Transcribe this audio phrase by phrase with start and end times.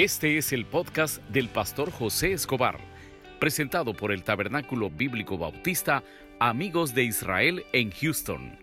[0.00, 2.78] Este es el podcast del pastor José Escobar,
[3.40, 6.04] presentado por el Tabernáculo Bíblico Bautista
[6.38, 8.56] Amigos de Israel en Houston.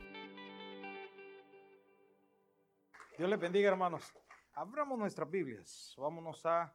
[3.18, 4.14] Dios les bendiga, hermanos.
[4.54, 5.94] Abramos nuestras Biblias.
[5.98, 6.74] Vámonos a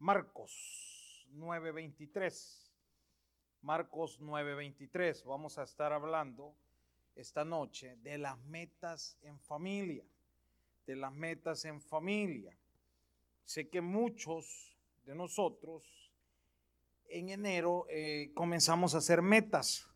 [0.00, 2.70] Marcos 9:23.
[3.62, 5.24] Marcos 9:23.
[5.24, 6.54] Vamos a estar hablando
[7.14, 10.04] esta noche de las metas en familia.
[10.84, 12.54] De las metas en familia.
[13.48, 14.76] Sé que muchos
[15.06, 15.82] de nosotros
[17.08, 19.88] en enero eh, comenzamos a hacer metas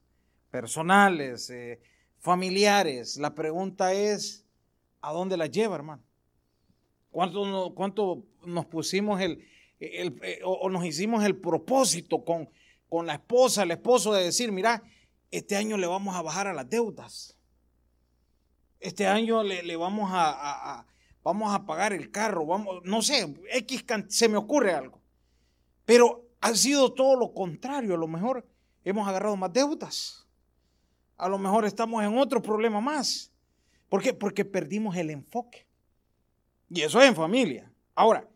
[0.51, 1.79] personales, eh,
[2.19, 3.19] familiares.
[3.19, 4.47] La pregunta es,
[5.03, 6.03] ¿a dónde las lleva, hermano?
[7.11, 9.47] ¿Cuánto, cuánto nos pusimos el,
[9.81, 12.49] eh, o, nos hicimos el propósito con,
[12.89, 14.83] con la esposa, el esposo de decir, mira,
[15.31, 17.37] este año le vamos a bajar a las deudas.
[18.81, 20.87] Este año le, vamos a,
[21.23, 25.01] vamos a pagar el carro, vamos, no sé, X se me ocurre algo.
[25.85, 28.47] Pero ha sido todo lo contrario, a lo mejor
[28.85, 30.27] hemos agarrado más deudas.
[31.17, 33.31] A lo mejor estamos en otro problema más.
[33.89, 34.13] ¿Por qué?
[34.13, 35.67] Porque perdimos el enfoque.
[36.69, 37.71] Y eso es en familia.
[37.95, 38.29] Ahora,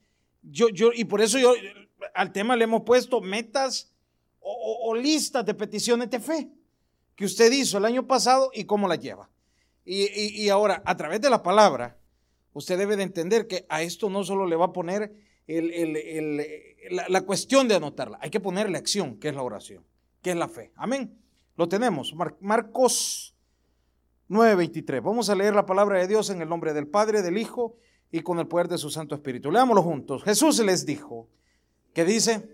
[0.43, 1.55] yo, yo, y por eso yo
[2.15, 3.93] al tema le hemos puesto metas
[4.41, 6.49] o, listas de peticiones de fe
[7.17, 9.29] que usted hizo el año pasado y cómo las lleva.
[9.85, 11.97] Y, y ahora, a través de la palabra,
[12.57, 15.13] usted debe de entender que a esto no solo le va a poner
[15.47, 19.85] la, cuestión de anotarla, hay que ponerle acción, que es la oración,
[20.23, 20.73] que es la fe.
[20.75, 21.19] Amén.
[21.57, 22.15] Lo tenemos.
[22.41, 23.37] Marcos
[24.31, 25.03] 9:23.
[25.03, 27.77] Vamos a leer la palabra de Dios en el nombre del Padre, del Hijo
[28.11, 29.51] y con el poder de su Santo Espíritu.
[29.51, 30.25] Leámoslo juntos.
[30.25, 31.29] Jesús les dijo,
[31.93, 32.49] que dice,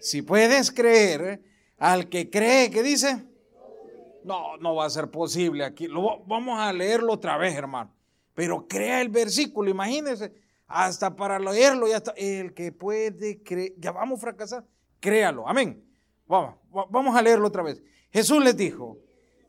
[0.00, 1.42] si puedes creer,
[1.78, 3.24] al que cree, ¿qué dice?
[4.24, 5.86] No, no va a ser posible aquí.
[5.86, 7.97] Vamos a leerlo otra vez, hermano.
[8.38, 10.32] Pero crea el versículo, imagínense,
[10.68, 12.12] hasta para leerlo, ya está.
[12.16, 14.64] El que puede creer, ya vamos a fracasar,
[15.00, 15.84] créalo, amén.
[16.24, 17.82] Vamos, vamos a leerlo otra vez.
[18.12, 18.96] Jesús les dijo,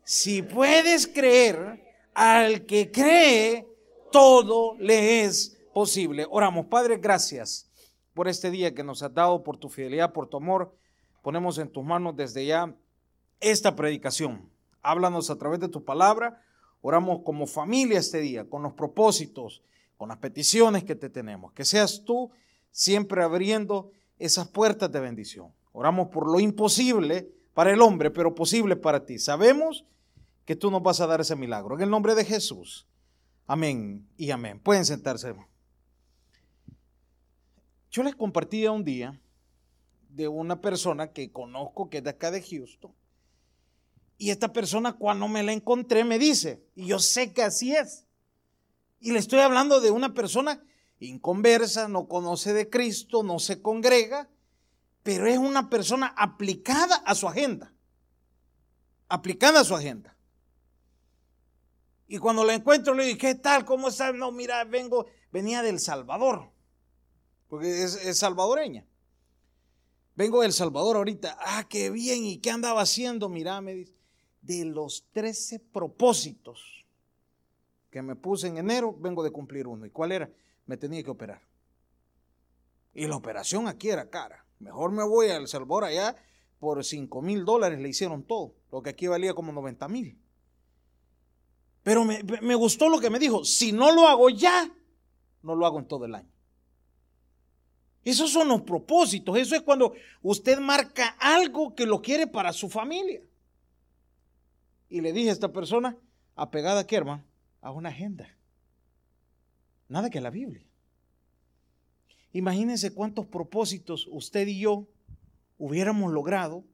[0.02, 1.84] si puedes creer,
[2.14, 3.68] al que cree,
[4.10, 6.26] todo le es posible.
[6.28, 7.70] Oramos, Padre, gracias
[8.12, 10.74] por este día que nos has dado, por tu fidelidad, por tu amor.
[11.22, 12.74] Ponemos en tus manos desde ya
[13.38, 14.50] esta predicación.
[14.82, 16.42] Háblanos a través de tu palabra
[16.82, 19.62] Oramos como familia este día, con los propósitos,
[19.96, 21.52] con las peticiones que te tenemos.
[21.52, 22.30] Que seas tú
[22.70, 25.52] siempre abriendo esas puertas de bendición.
[25.72, 29.18] Oramos por lo imposible para el hombre, pero posible para ti.
[29.18, 29.84] Sabemos
[30.44, 31.76] que tú nos vas a dar ese milagro.
[31.76, 32.86] En el nombre de Jesús.
[33.46, 34.58] Amén y amén.
[34.60, 35.34] Pueden sentarse.
[37.90, 39.20] Yo les compartía un día
[40.08, 42.92] de una persona que conozco que es de acá de Houston
[44.20, 48.04] y esta persona cuando me la encontré me dice, y yo sé que así es.
[49.00, 50.62] Y le estoy hablando de una persona
[50.98, 54.28] inconversa, no conoce de Cristo, no se congrega,
[55.02, 57.72] pero es una persona aplicada a su agenda.
[59.08, 60.14] Aplicada a su agenda.
[62.06, 63.64] Y cuando la encuentro le digo, ¿qué tal?
[63.64, 64.14] ¿Cómo estás?
[64.14, 66.52] No, mira, vengo, venía del Salvador,
[67.48, 68.86] porque es, es salvadoreña.
[70.14, 71.38] Vengo del Salvador ahorita.
[71.40, 72.26] Ah, qué bien.
[72.26, 73.30] ¿Y qué andaba haciendo?
[73.30, 73.99] Mira, me dice
[74.42, 76.86] de los 13 propósitos
[77.90, 79.84] que me puse en enero, vengo de cumplir uno.
[79.84, 80.30] ¿Y cuál era?
[80.66, 81.42] Me tenía que operar.
[82.94, 84.44] Y la operación aquí era cara.
[84.58, 86.16] Mejor me voy al Salvador allá
[86.60, 90.18] por 5 mil dólares le hicieron todo, lo que aquí valía como 90 mil.
[91.82, 94.70] Pero me, me, gustó lo que me dijo, si no lo hago ya,
[95.42, 96.30] no lo hago en todo el año.
[98.04, 102.68] Esos son los propósitos, eso es cuando usted marca algo que lo quiere para su
[102.68, 103.22] familia.
[104.90, 105.96] Y le dije a esta persona,
[106.34, 107.24] apegada aquí, hermano,
[107.62, 108.36] a una agenda.
[109.88, 110.66] Nada que la Biblia.
[112.32, 114.88] Imagínense cuántos propósitos usted y yo
[115.58, 116.64] hubiéramos logrado.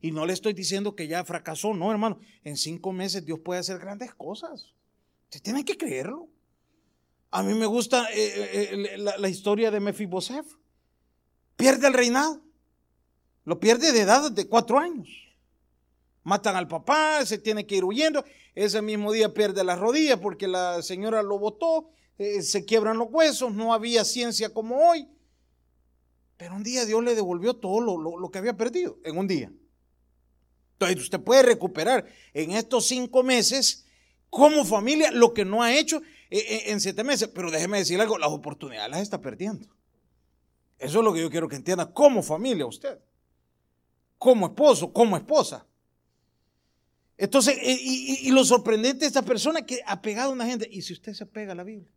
[0.00, 2.18] Y no le estoy diciendo que ya fracasó, no, hermano.
[2.44, 4.74] En cinco meses Dios puede hacer grandes cosas.
[5.24, 6.28] Usted tiene que creerlo.
[7.30, 10.46] A mí me gusta eh, eh, eh, la, la, historia de Mefibosef.
[11.56, 12.42] Pierde el reinado.
[13.44, 15.08] Lo pierde de edad de cuatro años.
[16.24, 18.24] Matan al papá, se tiene que ir huyendo.
[18.54, 23.08] Ese mismo día pierde las rodillas porque la señora lo botó, eh, se quiebran los
[23.10, 25.08] huesos, no había ciencia como hoy.
[26.36, 29.52] Pero un día Dios le devolvió todo lo, que había perdido, en un día.
[30.74, 33.86] Entonces usted puede recuperar en estos cinco meses
[34.28, 35.98] como familia lo que no ha hecho
[36.30, 37.28] eh, eh, en siete meses.
[37.32, 39.68] Pero déjeme decirle algo, las oportunidades las está perdiendo.
[40.78, 42.98] Eso es lo que yo quiero que entienda como familia usted.
[44.18, 45.66] Como esposo, como esposa.
[47.16, 50.82] Entonces, eh, y, lo sorprendente de esta persona que ha pegado a una gente, ¿y
[50.82, 51.90] si usted se pega a la Biblia?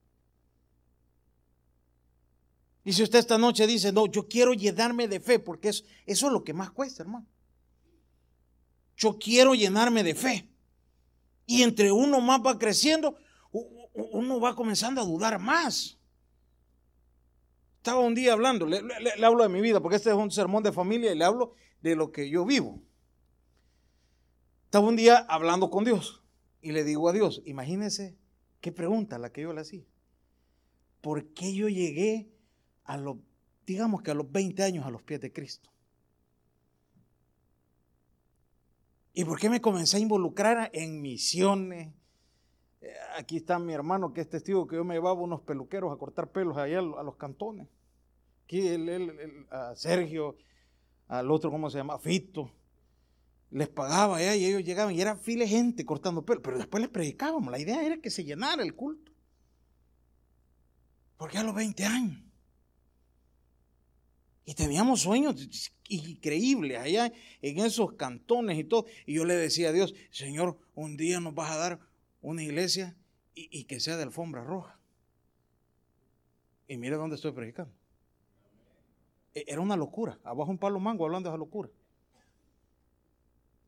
[2.83, 6.27] Y si usted esta noche dice, no, yo quiero llenarme de fe, porque eso, eso
[6.27, 7.25] es lo que más cuesta, hermano.
[8.95, 10.49] Yo quiero llenarme de fe.
[11.47, 13.17] Y entre uno más va creciendo,
[13.93, 15.97] uno va comenzando a dudar más.
[17.77, 18.81] Estaba un día hablando, le,
[19.23, 21.95] hablo de mi vida, porque este es un sermón de familia y le hablo de
[21.95, 22.81] lo que yo vivo.
[24.65, 26.23] Estaba un día hablando con Dios
[26.61, 28.17] y le digo a Dios, imagínese
[28.61, 29.85] qué pregunta la que yo le hacía.
[31.01, 32.29] ¿Por qué yo llegué
[32.83, 33.17] a los,
[33.65, 35.69] digamos que a los 20 años a los pies de Cristo?
[39.13, 41.93] ¿Y por qué me comencé a involucrar en misiones?
[42.81, 45.97] Eh, aquí está mi hermano que es testigo que yo me llevaba unos peluqueros a
[45.97, 47.69] cortar pelos allá a los cantones.
[48.43, 50.35] Aquí él, a Sergio,
[51.07, 51.97] al otro, ¿cómo se llama?
[51.97, 52.51] Fito.
[53.55, 56.43] Les pagaba allá y ellos llegaban y era file gente cortando pelos.
[56.43, 57.49] Pero después les predicábamos.
[57.49, 59.13] La idea era que se llenara el culto.
[61.15, 62.21] Porque a los 20 años.
[64.43, 68.87] Y teníamos sueños increíbles allá en esos cantones y todo.
[69.05, 71.79] Y yo le decía a Dios, Señor, un día nos vas a dar
[72.21, 72.97] una iglesia
[73.33, 74.77] y, que sea de alfombra roja.
[76.67, 77.73] Y mire dónde estoy predicando.
[79.33, 80.19] E, era una locura.
[80.25, 81.69] Abajo un palo mango hablando de esa locura.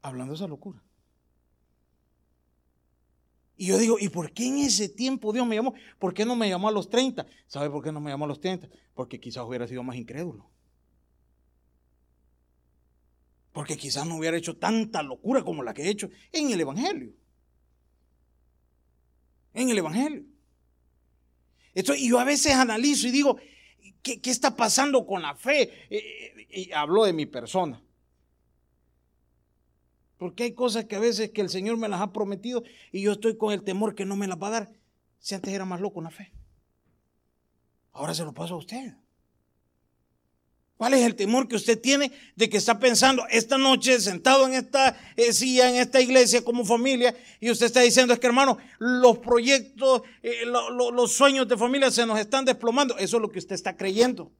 [0.07, 0.81] Hablando esa locura.
[3.55, 5.73] Y yo digo, ¿y por qué en ese tiempo Dios me llamó?
[5.97, 7.25] ¿Por qué no me llamó a los 30?
[7.47, 8.69] ¿Sabe por qué no me llamó a los 30?
[8.93, 10.49] Porque quizás hubiera sido más incrédulo.
[13.51, 17.13] Porque quizás no hubiera hecho tanta locura como la que he hecho en el Evangelio
[19.57, 20.23] en el Evangelio.
[21.73, 23.37] Y yo a veces analizo y digo,
[24.01, 25.63] ¿qué, está pasando con la fe?
[25.89, 27.81] Eh, eh, y hablo de mi persona.
[30.17, 33.13] Porque hay cosas que a veces que el Señor me las ha prometido y yo
[33.13, 34.71] estoy con el temor que no me las va a dar.
[35.19, 36.31] Si antes era más loco en la fe.
[37.93, 38.93] Ahora se lo paso a usted.
[40.77, 44.53] ¿Cuál es el temor que usted tiene de que está pensando esta noche sentado en
[44.53, 48.59] esta eh, silla, en esta iglesia como familia, y usted está diciendo, es que hermano,
[48.77, 52.95] los proyectos, eh, los sueños de familia se nos están desplomando?
[52.99, 54.31] Eso es lo que usted está creyendo.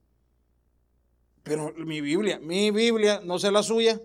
[1.42, 4.00] Pero mi Biblia, mi Biblia, no sé la suya,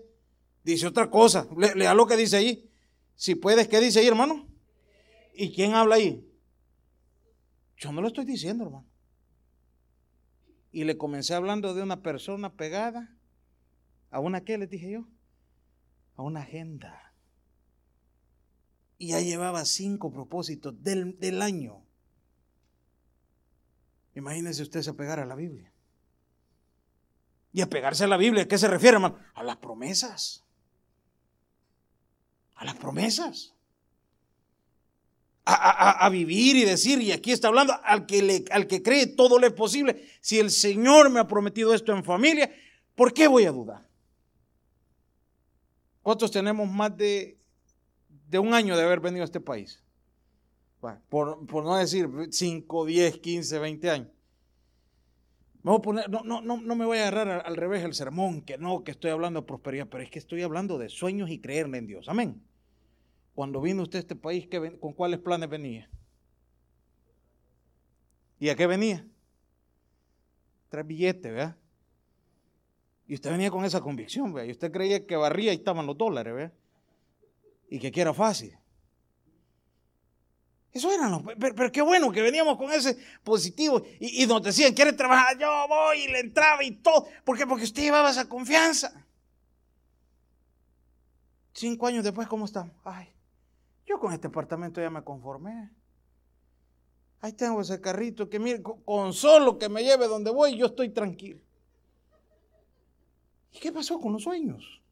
[0.64, 1.46] dice otra cosa.
[1.56, 2.68] lea lo que dice ahí.
[3.14, 4.48] Si puedes, ¿qué dice ahí, hermano?
[5.34, 6.28] ¿Y quién habla ahí?
[7.76, 8.94] Yo no lo estoy diciendo, hermano
[10.74, 13.16] y le comencé hablando de una persona pegada.
[14.10, 15.06] ¿A una qué le dije yo?
[16.16, 17.14] A una agenda.
[18.98, 21.86] Y ya llevaba cinco propósitos del, del año.
[24.16, 25.72] Imagínese usted se pegar a la Biblia.
[27.52, 29.16] Y a pegarse a la Biblia, ¿a qué se refiere, hermano?
[29.34, 30.43] A las promesas.
[32.54, 33.54] A las promesas
[35.46, 39.38] a, vivir y decir, y aquí está hablando, al que, le, al que cree todo
[39.38, 40.08] lo es posible.
[40.20, 42.50] Si el Señor me ha prometido esto en familia,
[42.94, 43.86] ¿por qué voy a dudar?
[46.02, 47.38] ¿Cuántos tenemos más de,
[48.28, 49.80] de un año de haber venido a este país?
[51.08, 54.08] por, no decir 5, 10, 15, 20 años.
[55.64, 57.94] Me voy a poner, no, no, no, no me voy a agarrar al, revés el
[57.94, 61.30] sermón, que no, que estoy hablando de prosperidad, pero es que estoy hablando de sueños
[61.30, 62.10] y creerle en Dios.
[62.10, 62.42] Amén.
[63.34, 64.46] Cuando vino usted a este país,
[64.78, 65.88] ¿con cuáles planes venía?
[68.38, 69.06] ¿Y a qué venía?
[70.68, 71.56] Tres billetes, ¿verdad?
[73.08, 74.48] Y usted venía con esa convicción, ¿verdad?
[74.48, 76.52] Y usted creía que barría y estaban los dólares, ¿verdad?
[77.70, 78.54] Y que, era fácil.
[80.74, 81.22] Eso eran los.
[81.38, 83.80] Pero, qué bueno que veníamos con ese positivo.
[84.00, 85.38] Y, y nos decían, ¿quiere trabajar?
[85.38, 87.06] Yo voy y le entraba y todo.
[87.24, 87.46] ¿Por qué?
[87.46, 88.92] Porque usted llevaba esa confianza.
[91.52, 92.74] Cinco años después, ¿cómo estamos?
[92.82, 93.06] Ay,
[93.86, 95.70] yo con este apartamento ya me conformé.
[97.20, 100.88] Ahí tengo ese carrito que mire, con solo que me lleve donde voy, yo estoy
[100.90, 101.40] tranquilo.
[103.52, 104.82] ¿Y qué pasó con los sueños?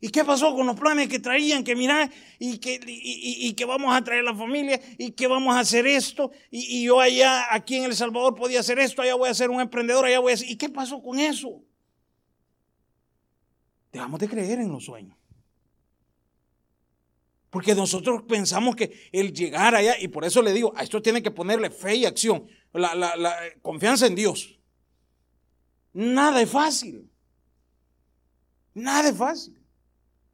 [0.00, 1.62] ¿Y qué pasó con los planes que traían?
[1.62, 5.60] Que mirar y que, y, que vamos a traer la familia y que vamos a
[5.60, 6.30] hacer esto.
[6.50, 9.60] Y, yo allá, aquí en El Salvador, podía hacer esto, allá voy a ser un
[9.60, 10.48] emprendedor, allá voy a hacer.
[10.48, 11.62] ¿Y qué pasó con eso?
[13.92, 15.16] Dejamos de creer en los sueños.
[17.50, 21.20] Porque nosotros pensamos que el llegar allá, y por eso le digo, a esto tiene
[21.20, 24.58] que ponerle fe y acción, la, confianza en Dios.
[25.92, 27.10] Nada es fácil.
[28.72, 29.59] Nada es fácil.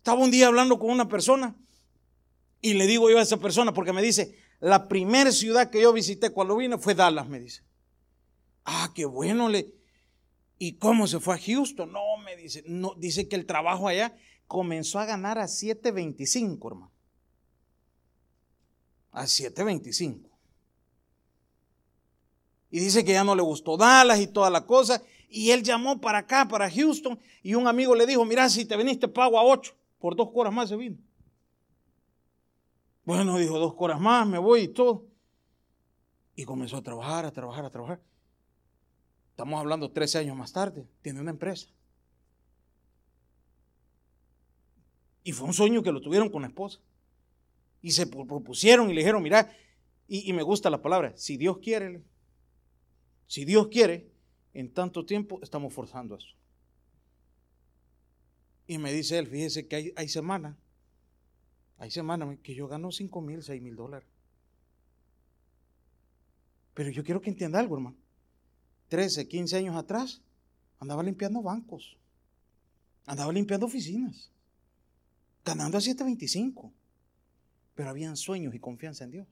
[0.06, 1.56] Estaba un día hablando con una persona
[2.60, 5.92] y le digo yo a esa persona, porque me dice, la primera ciudad que yo
[5.92, 7.64] visité cuando vine fue Dallas, me dice.
[8.64, 9.48] Ah, qué bueno.
[9.48, 9.74] Le...
[10.58, 11.90] ¿Y cómo se fue a Houston?
[11.90, 16.92] No, me dice, no, dice que el trabajo allá comenzó a ganar a 7.25, hermano
[19.10, 20.20] a 7.25.
[22.70, 25.02] Y dice que ya no le gustó Dallas y toda la cosa.
[25.28, 28.76] Y él llamó para acá, para Houston, y un amigo le dijo, mira, si te
[28.76, 30.98] veniste pago a ocho, por dos horas más se vino.
[33.04, 35.06] Bueno, dijo, dos horas más, me voy y todo.
[36.34, 38.02] Y comenzó a trabajar, a trabajar, a trabajar.
[39.30, 41.68] Estamos hablando 13 años más tarde, tiene una empresa.
[45.22, 46.80] Y fue un sueño que lo tuvieron con la esposa.
[47.80, 49.52] Y se propusieron y le dijeron, mira,
[50.08, 52.02] y, y me gusta la palabra, si Dios quiere,
[53.26, 54.10] si Dios quiere,
[54.52, 56.34] en tanto tiempo estamos forzando eso.
[58.66, 60.56] Y me dice él, fíjese que hay, hay semanas,
[61.78, 64.08] hay semanas que yo gano 5 mil, 6 mil dólares.
[66.74, 67.96] Pero yo quiero que entienda algo, hermano.
[68.88, 70.20] 13, 15 años atrás,
[70.78, 71.96] andaba limpiando bancos,
[73.06, 74.30] andaba limpiando oficinas,
[75.44, 76.72] ganando a 725.
[77.74, 79.28] Pero habían sueños y confianza en Dios.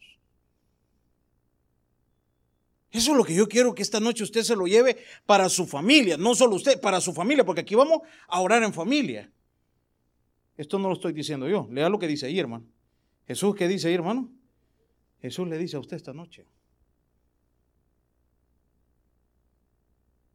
[2.94, 4.96] Eso es lo que yo quiero que esta noche usted se lo lleve
[5.26, 8.72] para su familia, no solo usted, para su familia, porque aquí vamos a orar en
[8.72, 9.32] familia.
[10.56, 12.64] Esto no lo estoy diciendo yo, lea lo que dice ahí, hermano.
[13.26, 14.30] Jesús, ¿qué dice ahí, hermano?
[15.20, 16.46] Jesús le dice a usted esta noche.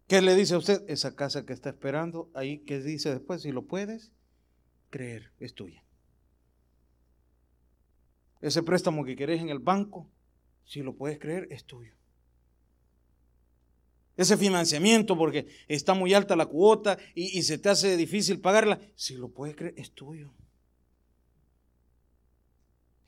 [0.09, 0.83] ¿Qué le dice a usted?
[0.89, 3.41] Esa casa que está esperando, ahí, ¿qué dice después?
[3.41, 4.11] Si lo puedes
[4.89, 5.81] creer, es tuya.
[8.41, 10.09] Ese préstamo que querés en el banco,
[10.65, 11.98] si lo puedes creer, es tuyo
[14.19, 19.13] ese financiamiento porque está muy alta la cuota y, se te hace difícil pagarla, si
[19.15, 20.29] lo puedes creer, es tuyo.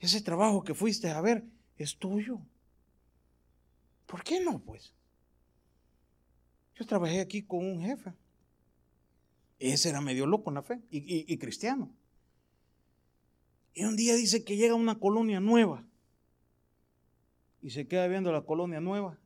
[0.00, 1.44] Ese trabajo que fuiste a ver
[1.76, 2.40] es tuyo.
[4.06, 4.94] ¿Por qué no, pues?
[6.76, 8.14] Yo trabajé aquí con un jefe.
[9.58, 11.94] Ese era medio loco en la fe y, cristiano.
[13.74, 15.84] Y un día dice que llega una colonia nueva
[17.60, 19.18] y se queda viendo la colonia nueva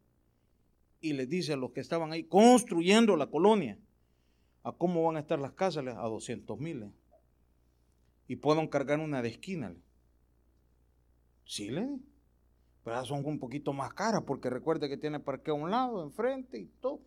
[1.07, 3.79] y les dice a los que estaban ahí construyendo la colonia
[4.63, 6.93] a cómo van a estar las casas a 200 mil.
[8.27, 9.75] Y puedan cargar una de esquina.
[11.45, 11.89] Sí, le
[12.83, 16.61] pero son un poquito más caras porque recuerde que tiene parqueo a un lado, enfrente
[16.61, 17.01] y todo.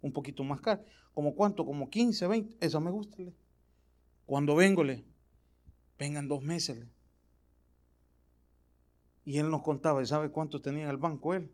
[0.00, 0.82] Un poquito más caro.
[1.12, 1.66] ¿Como cuánto?
[1.66, 2.66] Como 15, 20.
[2.66, 3.18] Eso me gusta.
[4.24, 5.04] Cuando vengo, le,
[5.98, 6.86] vengan dos meses.
[9.26, 11.50] Y él nos contaba, ¿sabe cuánto tenía en el banco él?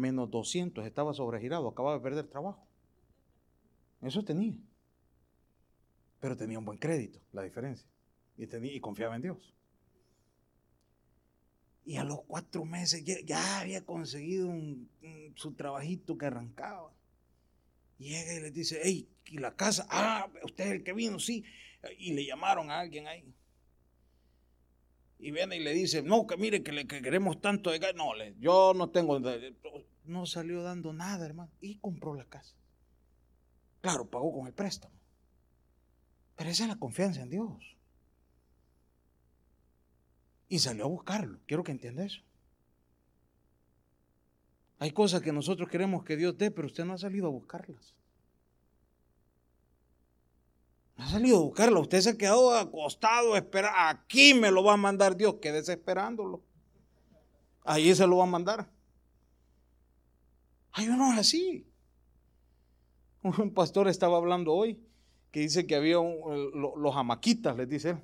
[0.00, 2.66] Menos 200, estaba sobregirado, acababa de perder trabajo.
[4.02, 4.58] Eso tenía.
[6.18, 7.88] Pero tenía un buen crédito, la diferencia.
[8.36, 9.54] Y, tenía, y confiaba en Dios.
[11.84, 14.52] Y a los cuatro meses ya, había conseguido
[15.34, 16.92] su trabajito que arrancaba.
[17.98, 19.86] Llega y le dice, hey, ¿y la casa?
[19.90, 21.44] Ah, usted es el que vino, sí.
[21.98, 23.34] Y le llamaron a alguien ahí
[25.22, 27.78] y viene y le dice, no, que mire, que le queremos tanto de.
[27.94, 29.20] No, le, yo no tengo,
[30.04, 32.54] no salió dando nada, hermano, y compró la casa.
[33.80, 34.94] Claro, pagó con el préstamo.
[36.36, 37.76] Pero esa es la confianza en Dios.
[40.48, 41.38] Y salió a buscarlo.
[41.46, 42.22] Quiero que entienda eso.
[44.78, 47.94] Hay cosas que nosotros queremos que Dios dé, pero usted no ha salido a buscarlas.
[50.96, 51.80] No ha salido a buscarla.
[51.80, 53.90] Usted se ha quedado acostado, espera.
[53.90, 55.36] Aquí me lo va a mandar Dios.
[55.40, 56.42] Quédese esperándolo.
[57.64, 58.70] Ahí se lo va a mandar.
[60.72, 61.66] Hay unos así.
[63.22, 64.80] Un pastor estaba hablando hoy
[65.30, 67.98] que dice que había los amaquitas, les dice él.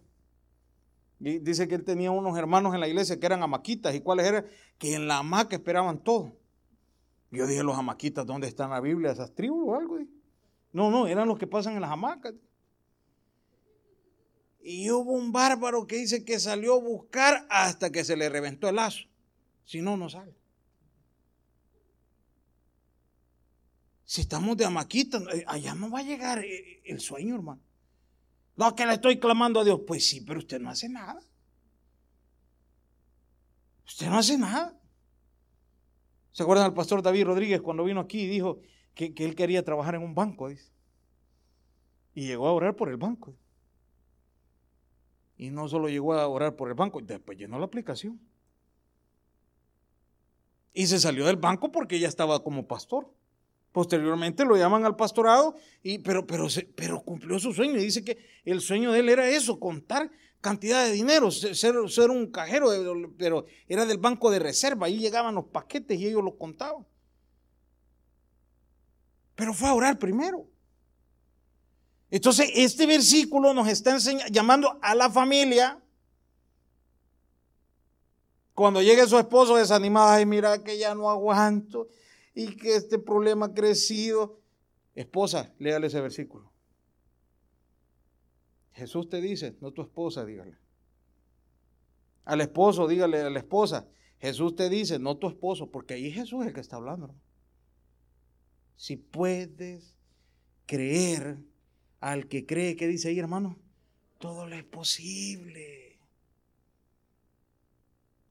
[1.19, 3.95] Y dice que él tenía unos hermanos en la iglesia que eran amaquitas.
[3.95, 4.47] ¿Y cuáles eran?
[4.79, 6.37] Que en la hamaca esperaban todo.
[7.31, 9.13] Yo dije, los amaquitas, ¿dónde están la Biblia?
[9.13, 9.99] ¿Esas tribus o algo?
[10.73, 12.35] No, no, eran los que pasan en las hamacas.
[14.63, 18.69] Y hubo un bárbaro que dice que salió a buscar hasta que se le reventó
[18.69, 19.05] el lazo.
[19.65, 20.35] Si no, no sale.
[24.07, 27.61] Si estamos de amaquita, eh, allá no va a llegar eh, el sueño, hermano.
[28.55, 29.81] No, que le estoy clamando a Dios.
[29.85, 31.21] Pues sí, pero usted no hace nada.
[33.85, 34.79] Usted no hace nada.
[36.31, 38.61] ¿Se acuerdan del pastor David Rodríguez cuando vino aquí y dijo
[38.95, 40.51] que, él quería trabajar en un banco?
[40.51, 43.35] Y llegó a orar por el banco.
[45.37, 48.21] Y no solo llegó a orar por el banco, después llenó la aplicación.
[50.73, 53.16] Y se salió del banco porque ya estaba como pastor.
[53.77, 57.77] Posteriormente lo llaman al pastorado, y, pero, pero, pero cumplió su sueño.
[57.77, 58.17] Y dice que
[58.47, 62.71] el sueño de él era eso, contar cantidad de dinero, ser, ser un cajero,
[63.19, 64.87] pero era del banco de reserva.
[64.87, 66.87] Ahí llegaban los paquetes y ellos los contaban.
[69.35, 70.47] Pero fue a orar primero.
[72.11, 73.99] Entonces, este versículo nos está
[74.31, 75.79] llamando a la familia.
[78.55, 81.89] Cuando llegue su esposo desanimado, ay, mira que ya no aguanto.
[82.37, 84.39] Y que este problema ha crecido.
[84.95, 86.53] Esposa, léale ese versículo.
[88.73, 90.59] Jesús te dice, no tu esposa, dígale.
[92.27, 93.89] Al esposo, dígale a la esposa.
[94.21, 97.15] Jesús te dice, no tu esposo, porque ahí Jesús es el que está hablando.
[98.77, 99.95] Si puedes
[100.67, 101.39] creer
[102.01, 103.59] al que cree, ¿qué dice ahí, hermano?
[104.19, 105.99] Todo le es posible.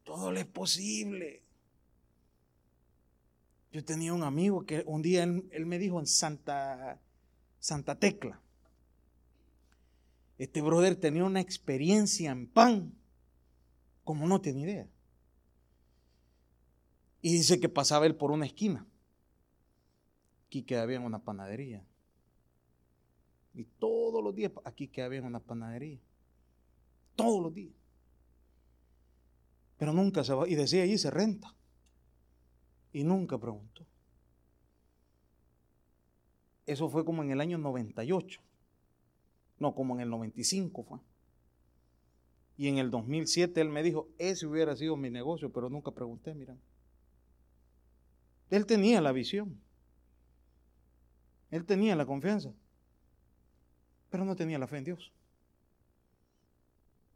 [0.03, 1.44] Todo le es posible.
[3.75, 6.97] Yo tenía un amigo que un día él, me dijo en Santa,
[7.59, 8.39] Santa Tecla.
[10.37, 12.93] Este brother tenía una experiencia en pan,
[14.05, 14.87] como no tenía idea.
[17.21, 18.87] Y dice que pasaba él por una esquina.
[20.45, 21.85] Aquí quedaba bien una panadería.
[23.53, 25.99] Y todos los días, aquí quedaba bien una panadería.
[27.17, 27.75] Todos los días.
[29.77, 30.47] Pero nunca se va.
[30.47, 31.53] Y decía allí se renta.
[32.95, 33.85] Y nunca preguntó.
[36.65, 38.39] Eso fue como en el año 98.
[39.59, 40.99] No, como en el 95 fue.
[42.55, 46.33] Y en el 2007 él me dijo, ese hubiera sido mi negocio, pero nunca pregunté,
[46.33, 46.55] mira.
[48.49, 49.59] Él tenía la visión.
[51.51, 52.53] Él tenía la confianza.
[54.09, 55.11] Pero no tenía la fe en Dios.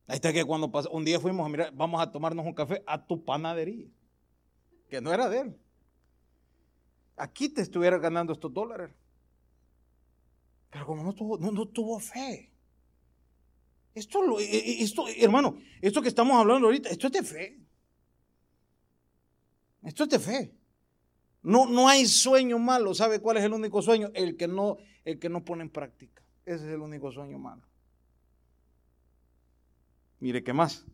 [0.08, 2.84] Ahí está que cuando pasó, un día fuimos a mirar, vamos a tomarnos un café
[2.86, 3.88] a tu panadería,
[4.90, 5.60] que no era de él.
[7.20, 8.92] Aquí te estuviera ganando estos dólares.
[10.70, 12.54] Pero como no tuvo, no, tuvo fe.
[13.94, 17.60] Esto, eh, eh, esto, hermano, esto que estamos hablando ahorita, esto es de fe.
[19.84, 20.56] Esto es de fe.
[21.42, 22.94] No, no hay sueño malo.
[22.94, 24.12] ¿Sabe cuál es el único sueño?
[24.14, 26.24] El que, no, el que no pone en práctica.
[26.46, 27.64] Ese es el único sueño malo.
[30.20, 30.86] Mire, ¿qué más?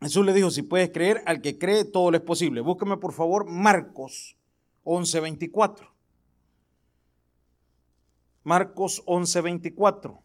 [0.00, 2.60] Jesús le dijo, si puedes creer, al que cree todo lo es posible.
[2.60, 4.37] Búsqueme por favor Marcos
[4.88, 5.92] 11:24.
[8.42, 10.22] Marcos 11:24.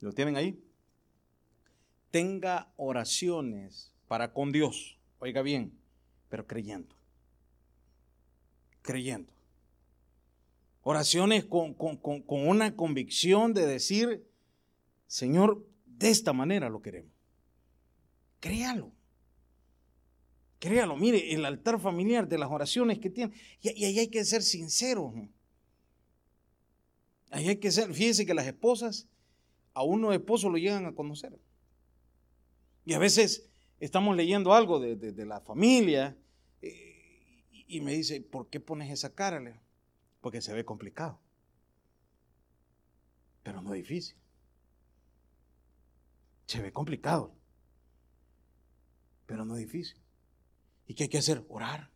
[0.00, 0.62] ¿Lo tienen ahí?
[2.10, 4.98] Tenga oraciones para con Dios.
[5.20, 5.72] Oiga bien,
[6.28, 6.94] pero creyendo.
[8.82, 9.37] Creyendo.
[10.90, 14.26] Oraciones con, con, una convicción de decir,
[15.06, 17.12] Señor, de esta manera lo queremos.
[18.40, 18.90] Créalo.
[20.58, 20.96] Créalo.
[20.96, 23.34] Mire, el altar familiar de las oraciones que tiene.
[23.60, 25.12] Y, ahí hay que ser sinceros.
[27.28, 27.92] Ahí hay que ser.
[27.92, 29.06] Fíjense que las esposas,
[29.74, 31.38] a uno esposo lo llegan a conocer.
[32.86, 33.46] Y a veces
[33.78, 36.16] estamos leyendo algo de, la familia
[36.62, 39.67] eh, y me dice, ¿por qué pones esa cara?
[40.20, 41.20] Porque se ve complicado.
[43.42, 44.16] Pero no difícil
[46.48, 47.30] se ve complicado,
[49.26, 50.00] pero no difícil.
[50.86, 51.44] ¿Y qué hay que hacer?
[51.50, 51.90] Orar.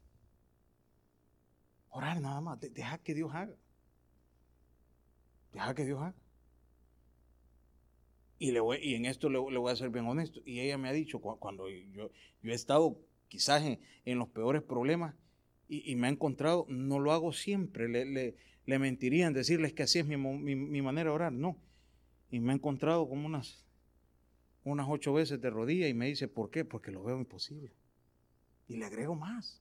[1.88, 2.60] Orar nada más.
[2.60, 3.54] Deja que Dios haga.
[5.52, 6.14] Deja que Dios haga.
[8.38, 10.42] Y, le voy, y en esto le, voy a ser bien honesto.
[10.44, 12.10] Y ella me ha dicho, cuando yo,
[12.42, 15.14] yo he estado quizás en, los peores problemas
[15.72, 17.88] y, me ha encontrado, no lo hago siempre.
[17.88, 21.32] Le, le, le mentirían decirles que así es mi, mi manera de orar.
[21.32, 21.56] No.
[22.30, 23.62] Y me ha encontrado como unas
[24.64, 26.64] unas ocho veces de rodilla y me dice, ¿por qué?
[26.64, 27.72] Porque lo veo imposible.
[28.68, 29.60] Y le agrego más.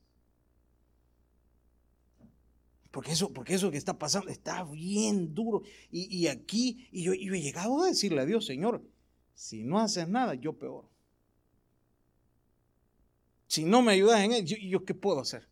[2.91, 5.63] Porque eso, porque eso que está pasando está bien duro.
[5.89, 8.83] Y, aquí, y yo, he llegado a decirle a Dios, Señor,
[9.33, 10.89] si no haces nada, yo peor.
[13.47, 15.47] Si no me ayudas en él, yo, yo qué puedo hacer?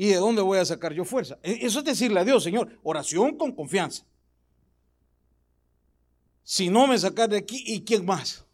[0.00, 1.40] ¿Y de dónde voy a sacar yo fuerza?
[1.42, 4.06] E, eso es decirle a Dios, Señor, oración con confianza.
[6.44, 8.46] Si no me sacas de aquí, ¿y quién más?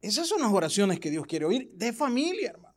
[0.00, 2.74] Esas son las oraciones que Dios quiere oír de familia, hermano.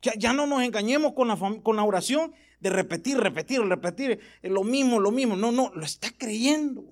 [0.00, 4.62] Ya, no nos engañemos con la, con la oración de repetir, repetir, repetir eh, lo
[4.62, 5.34] mismo, lo mismo.
[5.34, 6.91] No, no, lo está creyendo.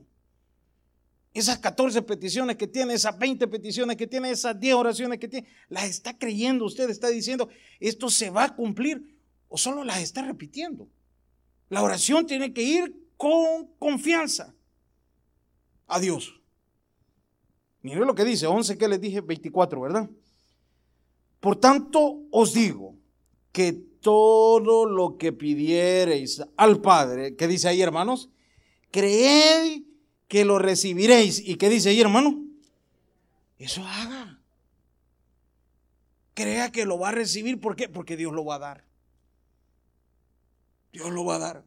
[1.32, 5.46] Esas 14 peticiones que tiene, esas 20 peticiones que tiene, esas 10 oraciones que tiene,
[5.68, 6.64] las está creyendo.
[6.64, 9.16] Usted está diciendo, esto se va a cumplir
[9.48, 10.88] o solo las está repitiendo.
[11.68, 14.54] La oración tiene que ir con confianza
[15.86, 16.40] a Dios.
[17.82, 20.10] Miren lo que dice, 11 que les dije, 24, ¿verdad?
[21.38, 22.96] Por tanto os digo
[23.52, 28.30] que todo lo que pidiereis al Padre, ¿qué dice ahí hermanos?
[28.90, 29.82] Creed
[30.30, 31.40] que lo recibiréis.
[31.44, 32.46] ¿Y qué dice ahí hermano?
[33.58, 34.40] Eso haga.
[36.34, 37.60] Crea que lo va a recibir.
[37.60, 37.88] ¿Por qué?
[37.88, 38.84] Porque Dios lo va a dar.
[40.92, 41.64] Dios lo va a dar.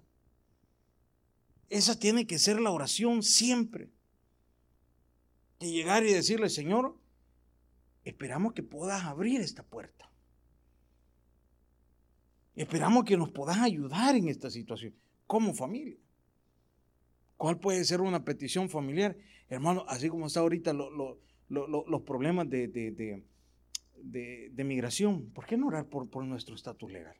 [1.69, 3.91] Esa tiene que ser la oración siempre.
[5.60, 6.97] De llegar y decirle, Señor,
[8.06, 10.10] esperamos que puedas abrir esta puerta.
[12.56, 14.95] Esperamos que nos puedas ayudar en esta situación
[15.28, 15.97] como familia.
[17.43, 19.17] ¿Cuál puede ser una petición familiar?
[19.49, 26.10] Hermano, así como está ahorita los problemas de, de, migración, ¿por qué no orar por,
[26.10, 27.17] por nuestro estatus legal?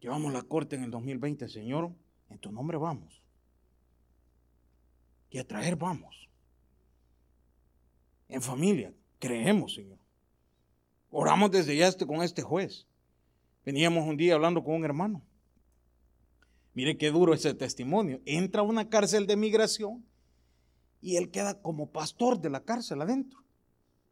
[0.00, 1.92] Llevamos la corte en el 2020, Señor,
[2.28, 3.22] en tu nombre vamos.
[5.30, 6.28] Y a traer vamos.
[8.28, 9.98] En familia, creemos, Señor.
[11.10, 12.86] Oramos desde ya este, con este juez.
[13.64, 15.22] Veníamos un día hablando con un hermano.
[16.74, 18.20] Mire qué duro ese testimonio.
[18.24, 20.04] Entra a una cárcel de migración
[21.00, 23.40] y él queda como pastor de la cárcel adentro.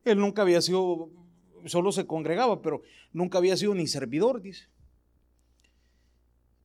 [0.05, 1.11] Él nunca había sido,
[1.67, 4.69] solo se congregaba, pero nunca había sido ni servidor, dice.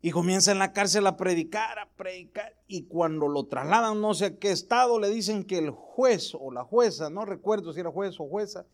[0.01, 2.58] Y comienza en la cárcel a predicar, a predicar.
[2.67, 6.51] Y cuando lo trasladan no sé a qué estado, le dicen que el juez o
[6.51, 8.65] la jueza, no recuerdo si era juez o jueza,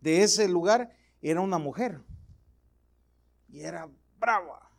[0.00, 2.00] de ese lugar era una mujer.
[3.48, 4.70] Y era brava.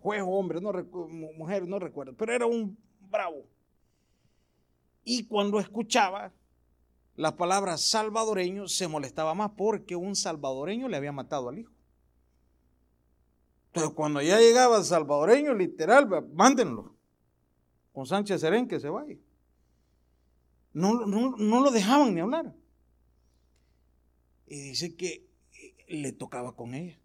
[0.00, 0.72] Juez hombre, no
[1.36, 3.44] mujer, no recuerdo, pero era un bravo.
[5.04, 6.32] Y cuando escuchaba
[7.16, 11.72] la palabra salvadoreño, se molestaba más porque un salvadoreño le había matado al hijo.
[13.66, 16.94] Entonces, cuando ya llegaba el salvadoreño, literal, mándenlo.
[17.92, 19.16] Con Sánchez Serén que se vaya.
[20.72, 22.54] No, no, lo dejaban ni hablar.
[24.46, 26.98] Y dice que eh, le tocaba con ella.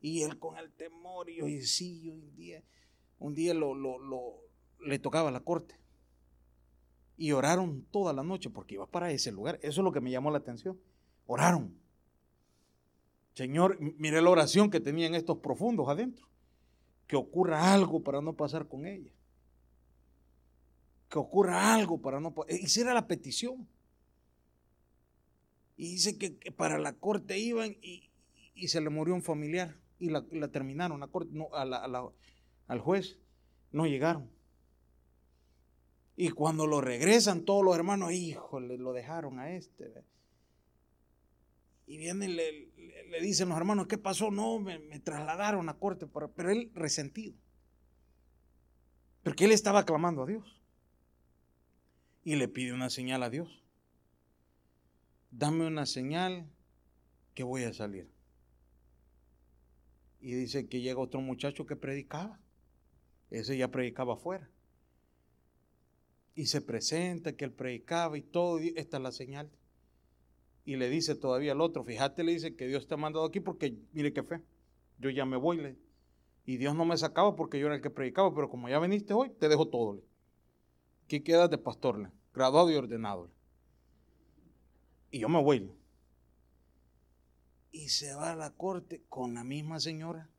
[0.00, 2.62] Y él con el temor, y hoy sí, un día,
[3.18, 4.40] un día lo, lo,
[4.80, 5.78] le tocaba la corte.
[7.16, 9.58] Y oraron toda la noche porque iba para ese lugar.
[9.62, 10.78] Eso es lo que me llamó la atención.
[11.26, 11.74] Oraron.
[13.34, 16.26] Señor, mire la oración que tenían estos profundos adentro.
[17.06, 19.12] Que ocurra algo para no pasar con ella.
[21.08, 22.52] Que ocurra algo para no pasar.
[22.52, 23.66] Hiciera la petición.
[25.76, 28.10] Y dice que, para la corte iban y,
[28.68, 29.76] se le murió un familiar.
[29.98, 33.18] Y la, terminaron la corte, no, al juez.
[33.72, 34.30] No llegaron.
[36.16, 39.92] Y cuando lo regresan todos los hermanos, híjole, lo dejaron a este.
[41.86, 42.70] Y vienen, le,
[43.08, 44.30] le, dicen los hermanos, ¿qué pasó?
[44.30, 47.36] No, me, trasladaron a corte, pero él resentido.
[49.22, 50.62] Porque él estaba clamando a Dios.
[52.24, 53.62] Y le pide una señal a Dios.
[55.30, 56.50] Dame una señal
[57.34, 58.10] que voy a salir.
[60.20, 62.40] Y dice que llega otro muchacho que predicaba.
[63.30, 64.50] Ese ya predicaba afuera.
[66.34, 68.58] Y se presenta que él predicaba y todo.
[68.58, 69.50] esta es la señal
[70.66, 73.38] y le dice todavía al otro, fíjate, le dice que Dios te ha mandado aquí
[73.38, 74.42] porque mire qué fe,
[74.98, 75.58] yo ya me voy.
[75.58, 75.76] Le,
[76.44, 79.14] y Dios no me sacaba porque yo era el que predicaba, pero como ya viniste
[79.14, 79.94] hoy, te dejo todo.
[79.94, 80.02] Le.
[81.04, 83.30] Aquí quedas de pastor, le, graduado y ordenado.
[85.12, 85.70] Y yo me voy.
[87.76, 90.30] Y se va a la corte con la misma señora.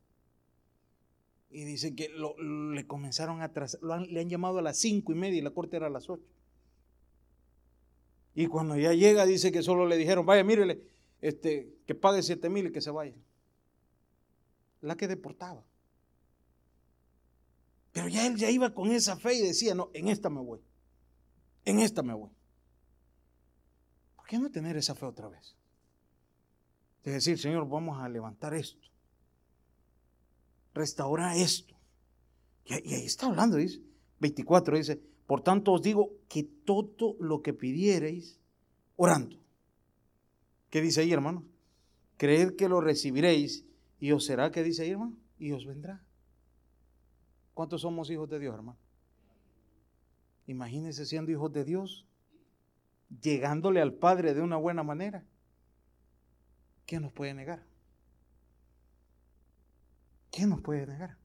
[1.51, 5.37] Y dice que le comenzaron a trazar, le han llamado a las cinco y media
[5.37, 6.25] y la corte era a las ocho.
[8.33, 10.81] Y cuando ya llega, dice que solo le dijeron, vaya, mírele,
[11.21, 13.15] este, que pague siete mil y que se vaya.
[14.81, 15.63] La que deportaba.
[17.91, 20.59] Pero ya él ya iba con esa fe y decía, no, en esta me voy.
[21.65, 22.31] En esta me voy.
[24.15, 25.56] ¿Por qué no tener esa fe otra vez?
[27.07, 28.85] Es decir, Señor, vamos a levantar esto.
[30.73, 31.73] Restaurar esto.
[32.65, 33.81] Y, ahí está hablando, dice.
[34.19, 38.41] 24 dice, por tanto os digo que todo lo que pidiereis
[38.97, 39.37] orando.
[40.69, 41.45] ¿Qué dice ahí, hermano?
[42.17, 43.63] Creed que lo recibiréis
[44.01, 45.15] y os será, ¿qué dice ahí, hermano?
[45.39, 46.03] Y os vendrá.
[47.53, 48.79] ¿Cuántos somos hijos de Dios, hermano?
[50.45, 52.05] Imagínense siendo hijos de Dios,
[53.21, 55.23] llegándole al Padre de una buena manera.
[56.87, 57.63] ¿Qué nos puede negar?
[60.31, 61.17] ¿Qué nos puede negar?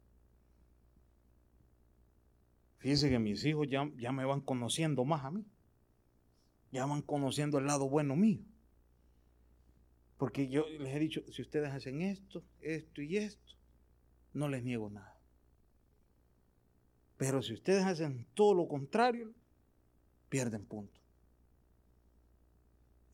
[2.79, 5.47] Fíjense que mis hijos ya, ya me van conociendo más a mí.
[6.73, 8.41] Ya van conociendo el lado bueno mío.
[10.19, 13.55] Porque yo les he dicho, si ustedes hacen esto, esto y esto,
[14.33, 15.17] no les niego nada.
[17.19, 19.33] Pero si ustedes hacen todo lo contrario,
[20.29, 21.02] pierden punto.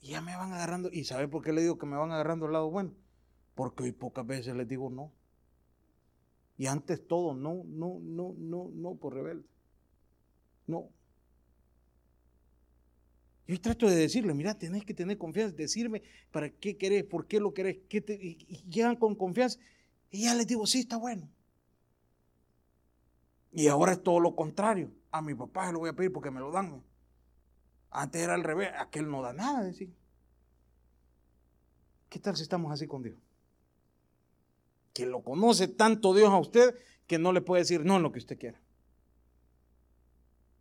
[0.01, 0.91] Y ya me van agarrando.
[0.93, 2.95] ¿Y sabe por qué le digo que me van agarrando el lado bueno?
[3.55, 5.13] Porque hoy pocas veces les digo no.
[6.57, 9.47] Y antes todo no, no, no, no, no por rebelde.
[10.67, 10.91] No.
[13.47, 17.41] Yo trato de decirle, mira, tenés que tener confianza, decirme para qué querés, por qué
[17.41, 18.37] lo querés, te, y,
[18.69, 19.59] llegan con confianza.
[20.11, 21.31] Y ya les digo, sí, está bueno.
[23.53, 24.93] Y ahora es todo lo contrario.
[25.11, 26.83] A mi papá se lo voy a pedir porque me lo dan.
[27.91, 29.93] Antes era al revés, aquel no da nada, decir.
[32.09, 33.17] ¿Qué tal si estamos así con Dios?
[34.93, 36.75] Que lo conoce tanto Dios a usted
[37.07, 38.61] que no le puede decir no lo que usted quiera.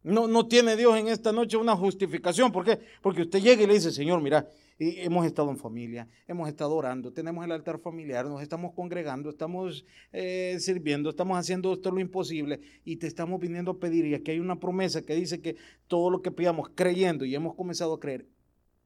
[0.03, 2.51] No, no tiene Dios en esta noche una justificación.
[2.51, 2.79] ¿Por qué?
[3.01, 4.47] Porque usted llega y le dice, Señor, mira,
[4.79, 9.85] hemos estado en familia, hemos estado orando, tenemos el altar familiar, nos estamos congregando, estamos
[10.11, 14.05] eh, sirviendo, estamos haciendo esto lo imposible y te estamos viniendo a pedir.
[14.05, 15.55] Y aquí hay una promesa que dice que
[15.87, 18.27] todo lo que pidamos creyendo y hemos comenzado a creer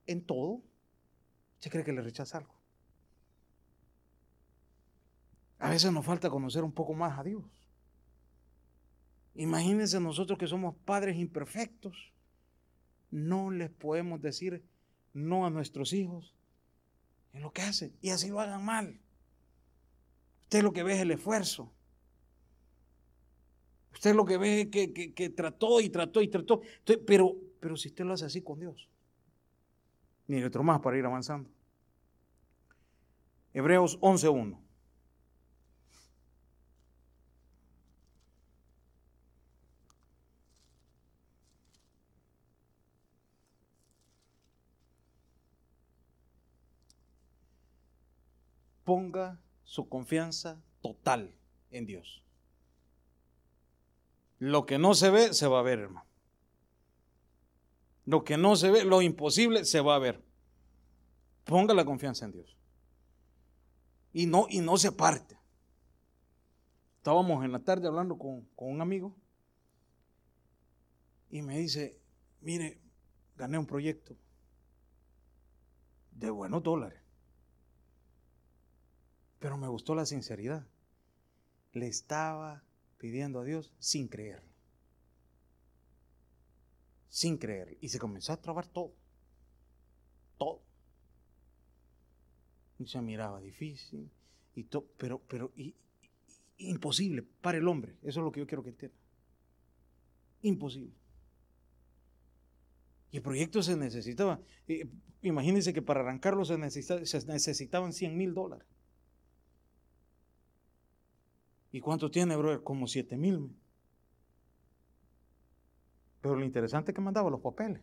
[0.07, 0.61] en todo,
[1.59, 2.55] ¿se cree que le rechaza algo?
[5.59, 7.43] A veces nos falta conocer un poco más a Dios.
[9.35, 12.11] Imagínense nosotros que somos padres imperfectos.
[13.11, 14.63] No les podemos decir
[15.13, 16.35] no a nuestros hijos
[17.33, 17.95] en lo que hacen.
[18.01, 18.99] Y así lo hagan mal.
[20.41, 21.71] Usted lo que ve es el esfuerzo.
[23.93, 26.61] Usted lo que ve es que, trató y trató y trató.
[27.05, 28.89] pero, pero si usted lo hace así con Dios.
[30.27, 31.49] Ni otro más para ir avanzando.
[33.53, 34.60] Hebreos 11.1.
[48.91, 51.33] ponga su confianza total
[51.69, 52.25] en Dios.
[54.37, 56.05] Lo que no se ve, se va a ver, hermano.
[58.03, 60.21] Lo que no se ve, lo imposible, se va a ver.
[61.45, 62.57] Ponga la confianza en Dios.
[64.11, 65.39] Y no, y no se aparte.
[66.97, 69.15] Estábamos en la tarde hablando con, con un amigo
[71.29, 71.97] y me dice,
[72.41, 72.81] mire,
[73.37, 74.17] gané un proyecto
[76.11, 77.00] de buenos dólares.
[79.41, 80.67] Pero me gustó la sinceridad.
[81.73, 82.63] Le estaba
[82.99, 84.43] pidiendo a Dios sin creer.
[87.09, 87.75] Sin creer.
[87.81, 88.93] Y se comenzó a trabar todo.
[90.37, 90.61] Todo.
[92.77, 94.11] Y se miraba difícil.
[94.53, 95.51] Y todo, pero, pero
[96.59, 97.97] imposible para el hombre.
[98.03, 98.97] Eso es lo que yo quiero que entienda.
[100.43, 100.93] Imposible.
[103.09, 104.39] Y el proyecto se necesitaba.
[105.23, 108.67] Imagínense que para arrancarlo se, se necesitaban 100 mil dólares.
[111.71, 112.63] ¿Y cuánto tiene, brother?
[112.63, 113.55] Como 7 mil.
[116.21, 117.81] Pero lo interesante es que mandaba los papeles.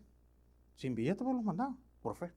[0.76, 2.32] Sin billete, pues los mandaba, por fe.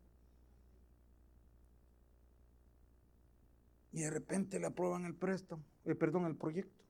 [3.93, 6.83] Y de repente le aprueban el préstamo, eh, perdón, el proyecto.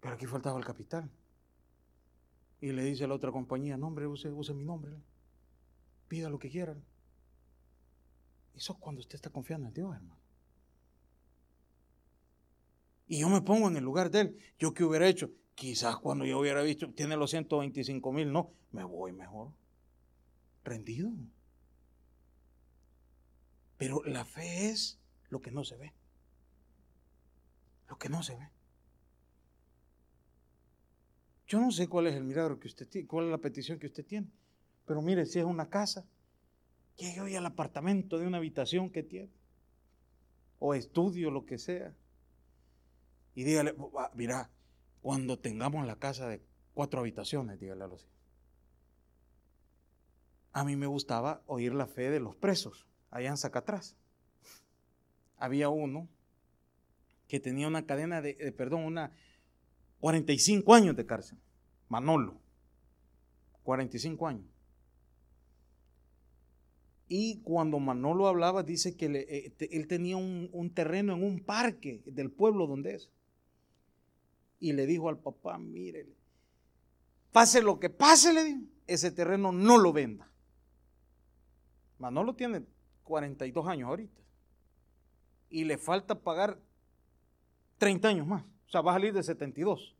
[0.00, 1.10] Pero aquí faltaba el capital.
[2.60, 4.92] Y le dice a la otra compañía, no hombre, use, use mi nombre.
[6.08, 6.84] Pida lo que quieran.
[8.54, 10.23] Eso es cuando usted está confiando en Dios, hermano.
[13.06, 14.38] Y yo me pongo en el lugar de él.
[14.58, 15.30] ¿Yo qué hubiera hecho?
[15.54, 19.52] Quizás cuando yo hubiera visto, tiene los 125 mil, no, me voy mejor.
[20.64, 21.12] Rendido.
[23.76, 25.92] Pero la fe es lo que no se ve.
[27.88, 28.48] Lo que no se ve.
[31.46, 33.86] Yo no sé cuál es el milagro que usted tiene, cuál es la petición que
[33.86, 34.28] usted tiene.
[34.86, 36.06] Pero mire, si es una casa,
[36.96, 39.30] llegue hoy al apartamento de una habitación que tiene.
[40.58, 41.94] O estudio, lo que sea.
[43.34, 43.74] Y dígale,
[44.14, 44.50] mira,
[45.00, 46.42] cuando tengamos la casa de
[46.72, 48.14] cuatro habitaciones, dígale a los hijos.
[50.52, 53.96] A mí me gustaba oír la fe de los presos allá en Zacatrás.
[55.36, 56.08] Había uno
[57.26, 59.12] que tenía una cadena de, de perdón, una
[60.00, 61.38] 45 años de cárcel.
[61.88, 62.40] Manolo.
[63.62, 64.54] 45 años.
[67.08, 72.30] Y cuando Manolo hablaba, dice que eh, él tenía un, terreno en un parque del
[72.30, 73.10] pueblo donde es
[74.64, 76.08] y le dijo al papá, mire,
[77.32, 80.26] pase lo que pase, le dijo, ese terreno no lo venda.
[81.98, 82.64] Manolo tiene
[83.02, 84.22] 42 años ahorita
[85.50, 86.58] y le falta pagar
[87.76, 89.94] 30 años más, o sea, va a salir de 72.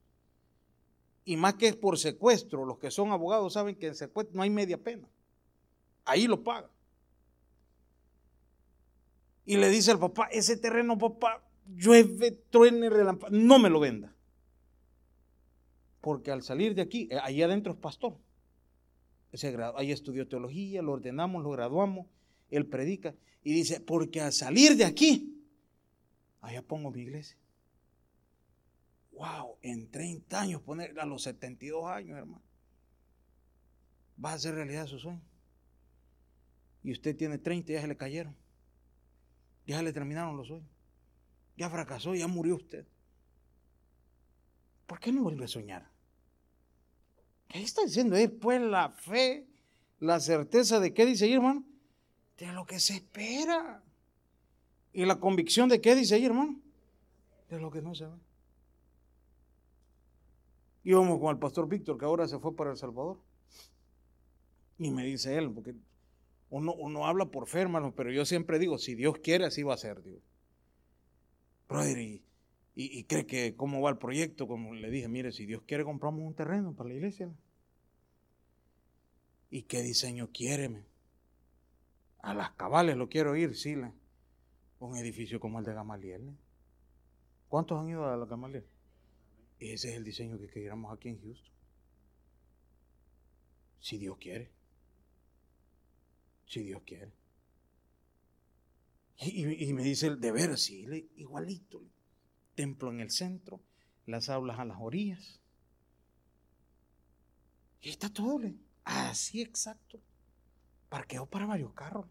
[1.27, 4.45] Y más que es por secuestro, los que son abogados saben que en secuestro no
[4.45, 5.07] hay media pena.
[6.07, 6.71] Ahí lo paga.
[9.45, 14.14] Y le dice al papá, ese terreno, papá, llueve, truene, relámpago, no me lo venda.
[16.05, 18.19] Porque al salir de aquí, eh, ahí adentro es pastor.
[19.75, 22.09] ahí estudió teología, lo ordenamos, lo graduamos,
[22.51, 25.43] él predica y dice, porque al salir de aquí,
[26.43, 27.39] allá pongo mi iglesia.
[29.13, 32.45] Wow, en 30 años, poner a los 72 años, hermano.
[34.23, 35.23] Va a hacer realidad su sueño.
[36.83, 38.37] y usted tiene 30 y ya se le cayeron.
[39.67, 40.69] Ya se le terminaron los sueños.
[41.57, 42.87] Ya fracasó, ya murió usted.
[44.87, 45.94] ¿Por qué no vuelve a soñar?
[47.49, 48.17] ¿Qué está diciendo?
[48.17, 49.47] Es pues la fe,
[50.01, 51.65] la certeza de qué dice ahí, hermano?
[52.39, 53.83] De lo que se espera.
[54.93, 56.61] ¿Y la convicción de qué dice ahí, hermano?
[57.49, 58.17] De lo que no se ve.
[60.85, 63.19] Íbamos con el pastor Víctor, que ahora se fue para El Salvador.
[64.79, 65.75] Y me dice él, porque
[66.51, 69.79] uno, habla por fe, hermano, pero yo siempre digo, si Dios quiere, así va a
[69.79, 70.21] ser, Dios.
[71.69, 72.21] Brother,
[72.77, 76.23] y, cree que cómo va el proyecto, como le dije, mire, si Dios quiere, compramos
[76.23, 77.33] un terreno para la iglesia.
[79.49, 80.85] ¿Y qué diseño quiere?
[82.19, 83.77] A las cabales lo quiero ir, sí.
[84.81, 86.37] Un edificio como el de Gamaliel.
[87.49, 88.67] ¿Cuántos han ido a la Gamaliel?
[89.61, 91.55] Ese es el diseño que queríamos aquí en Houston.
[93.79, 94.51] Si Dios quiere.
[96.47, 97.13] Si Dios quiere.
[99.21, 100.85] Y, me dice el deber, sí,
[101.15, 101.81] igualito.
[102.55, 103.61] Templo en el centro,
[104.07, 105.41] las aulas a las orillas.
[107.81, 108.41] Y está todo,
[108.85, 110.01] así exacto.
[110.89, 112.07] Parqueo para varios carros.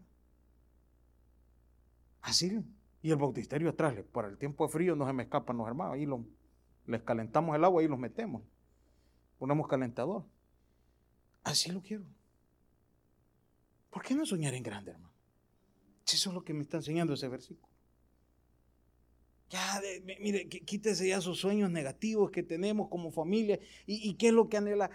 [2.20, 2.64] Así.
[3.02, 5.94] Y el bautisterio atrás, para el tiempo de frío no se me escapan los hermanos.
[5.94, 6.06] Ahí
[6.86, 8.42] les calentamos el agua y los metemos.
[9.38, 10.24] Ponemos calentador.
[11.42, 12.04] Así lo quiero.
[13.90, 15.12] ¿Por qué no soñar en grande, hermano?
[16.06, 17.73] Eso es lo que me está enseñando ese versículo.
[19.50, 19.80] Ya,
[20.20, 23.60] mire, quítese ya sus sueños negativos que tenemos como familia.
[23.86, 24.90] ¿Y, qué es lo que anhela?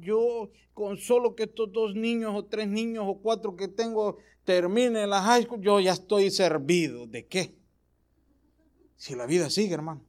[0.00, 5.08] yo, con solo que estos dos niños o tres niños o cuatro que tengo terminen
[5.10, 7.06] la high school, yo ya estoy servido.
[7.06, 7.54] ¿De qué?
[8.96, 10.02] Si la vida sigue, hermano.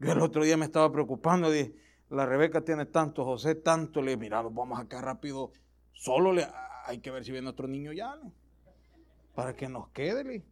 [0.00, 1.50] Yo el otro día me estaba preocupando.
[1.50, 1.74] Dije,
[2.10, 4.00] la Rebeca tiene tanto, José tanto.
[4.00, 5.52] Le dije, mira, vamos acá rápido.
[5.92, 6.46] Solo le,
[6.86, 8.18] hay que ver si viene otro niño ya.
[9.34, 10.44] Para que nos quede.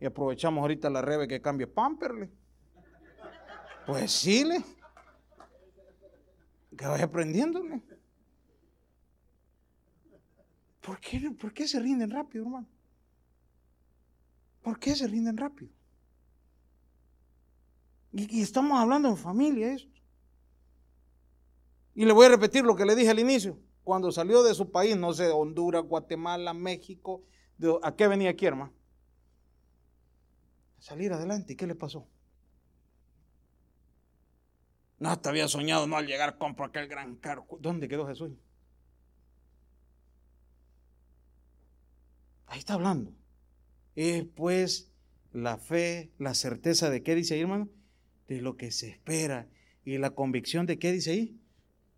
[0.00, 2.30] Y aprovechamos ahorita la Rebe que cambie pamperle.
[3.86, 4.62] Pues sí, le.
[6.76, 7.82] Que vaya aprendiéndole.
[10.80, 12.68] ¿Por qué, ¿Por qué se rinden rápido, hermano?
[14.62, 15.70] ¿Por qué se rinden rápido?
[18.12, 20.00] Y, y, estamos hablando en familia esto.
[21.94, 23.58] Y le voy a repetir lo que le dije al inicio.
[23.82, 27.24] Cuando salió de su país, no sé, Honduras, Guatemala, México,
[27.82, 28.72] ¿a qué venía aquí, hermano?
[30.78, 31.54] Salir adelante.
[31.54, 32.08] ¿Y qué le pasó?
[34.98, 37.46] No, hasta había soñado, no, al llegar compro aquel gran carro.
[37.60, 38.32] ¿Dónde quedó Jesús?
[42.46, 43.12] Ahí está hablando.
[43.94, 44.92] Es pues
[45.32, 47.68] la fe, la certeza de qué dice ahí, hermano?
[48.28, 49.48] De lo que se espera.
[49.84, 51.40] Y la convicción de qué dice ahí?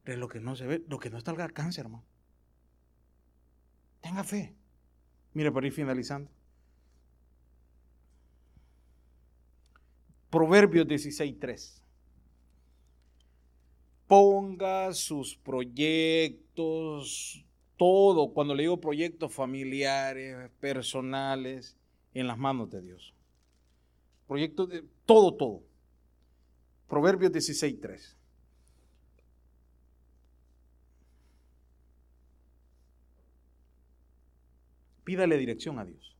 [0.05, 2.05] De lo que no se ve, lo que no está al alcance, hermano.
[4.01, 4.57] Tenga fe.
[5.35, 6.31] Mire, para ir finalizando.
[10.31, 11.83] Proverbios 16.3.
[14.07, 16.25] Ponga sus proyectos,
[17.77, 21.77] todo, cuando le digo proyectos familiares, personales,
[22.15, 23.15] en las manos de Dios.
[24.27, 25.63] Proyectos de todo, todo.
[26.89, 28.17] Proverbios 16.3.
[35.05, 36.17] Pídale dirección a Dios.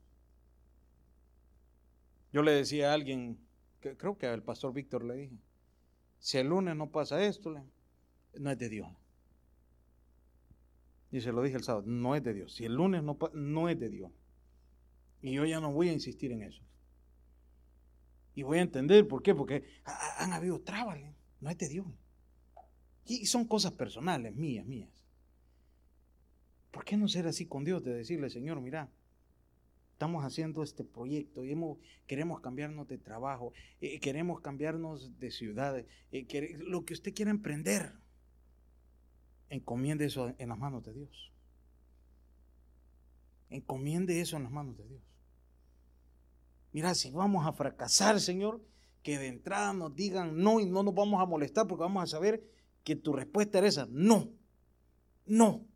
[2.33, 3.39] Yo le decía a alguien
[3.81, 5.39] creo que al pastor Víctor le dije,
[6.19, 7.55] si el lunes no pasa esto,
[8.35, 8.89] no es de Dios.
[11.11, 12.53] Y se lo dije el sábado, no es de Dios.
[12.55, 14.13] Si el lunes no pasa, no es de Dios.
[15.23, 16.63] Y yo ya no voy a insistir en eso.
[18.35, 20.99] Y voy a entender por qué, porque han habido trabas,
[21.41, 21.87] no es de Dios.
[23.07, 24.91] Y son cosas personales, mías, mías.
[26.71, 27.83] ¿Por qué no ser así con Dios?
[27.83, 28.91] De decirle, Señor, mira,
[29.99, 31.59] estamos haciendo este proyecto y
[32.07, 35.77] queremos cambiarnos de trabajo, eh, queremos cambiarnos de ciudad,
[36.13, 37.95] eh, lo que usted quiera emprender,
[39.51, 41.33] encomiende eso en las manos de Dios.
[43.51, 45.03] Encomiende eso en las manos de Dios.
[46.73, 48.65] Mira, si vamos a fracasar, Señor,
[49.03, 52.07] que de entrada nos digan no y no nos vamos a molestar porque vamos a
[52.07, 52.49] saber
[52.85, 54.31] que tu respuesta era esa, no,
[55.27, 55.67] no.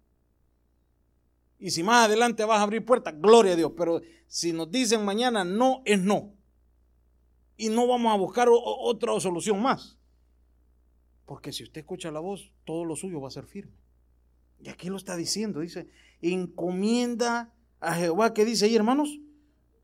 [1.62, 3.70] Y si más adelante vas a abrir puertas, gloria a Dios.
[3.76, 6.34] Pero si nos dicen mañana no, es no.
[7.56, 9.96] Y no vamos a buscar otra solución más.
[11.24, 13.76] Porque si usted escucha la voz, todo lo suyo va a ser firme.
[14.60, 15.86] Y aquí lo está diciendo, dice,
[16.20, 19.20] encomienda a Jehová, que dice ahí, hermanos,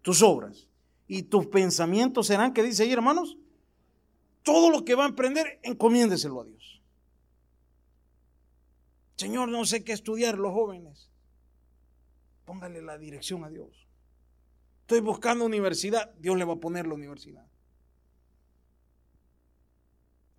[0.02, 0.66] tus obras.
[1.06, 3.38] Y tus pensamientos serán, que dice ahí, hermanos,
[4.42, 6.82] todo lo que va a emprender, encomiéndeselo a Dios.
[9.14, 11.08] Señor, no sé qué estudiar los jóvenes.
[12.48, 13.68] Póngale la dirección a Dios.
[14.80, 17.46] Estoy buscando universidad, Dios le va a poner la universidad.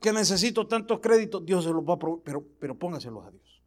[0.02, 3.62] Que necesito tantos créditos, Dios se los va a proveer, pero, pero póngaselos a Dios.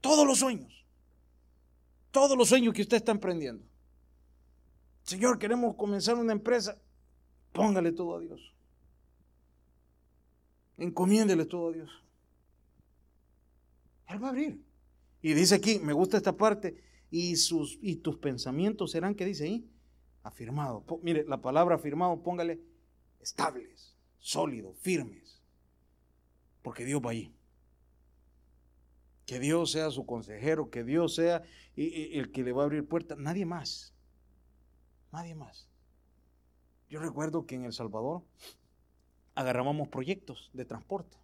[0.00, 0.72] Todos los sueños,
[2.10, 3.66] todos los sueños que usted está emprendiendo.
[5.02, 6.80] Señor, queremos comenzar una empresa,
[7.52, 8.40] póngale todo a Dios.
[10.78, 11.90] Encomiéndele todo a Dios.
[14.08, 14.64] Él va a abrir.
[15.20, 19.44] Y dice aquí, me gusta esta parte, y, sus, y tus pensamientos serán, ¿qué dice
[19.44, 19.68] ahí?
[20.22, 20.84] Afirmado.
[21.02, 22.60] Mire, la palabra afirmado, póngale
[23.20, 25.42] estables, sólidos, firmes.
[26.62, 27.34] Porque Dios va allí.
[29.26, 31.42] Que Dios sea su consejero, que Dios sea
[31.76, 33.18] el que le va a abrir puertas.
[33.18, 33.94] Nadie más.
[35.12, 35.68] Nadie más.
[36.88, 38.22] Yo recuerdo que en El Salvador
[39.34, 41.16] agarrábamos proyectos de transporte.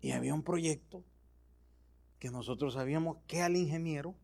[0.00, 1.04] Y había un proyecto
[2.18, 4.14] que nosotros sabíamos que al ingeniero,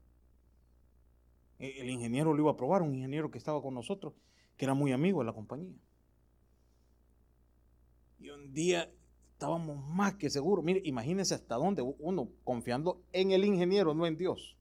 [1.59, 4.15] e, el ingeniero lo iba a probar, un ingeniero que estaba con nosotros,
[4.57, 5.77] que era muy amigo de la compañía.
[8.19, 8.91] Y un día
[9.33, 10.65] estábamos más que seguros.
[10.65, 14.57] Mire, imagínense hasta dónde uno confiando en el ingeniero, no en Dios.